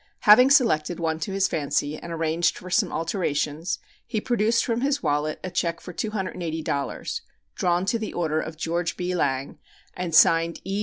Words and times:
Having 0.21 0.49
selected 0.49 0.99
one 0.99 1.19
to 1.19 1.31
his 1.31 1.47
fancy 1.47 1.95
and 1.95 2.11
arranged 2.11 2.57
for 2.57 2.71
some 2.71 2.91
alterations, 2.91 3.77
he 4.07 4.19
produced 4.19 4.65
from 4.65 4.81
his 4.81 5.03
wallet 5.03 5.39
a 5.43 5.51
check 5.51 5.79
for 5.79 5.93
$280, 5.93 7.21
drawn 7.53 7.85
to 7.85 7.99
the 7.99 8.11
order 8.11 8.39
of 8.41 8.57
George 8.57 8.97
B. 8.97 9.13
Lang, 9.13 9.59
and 9.93 10.15
signed 10.15 10.59
E. 10.63 10.79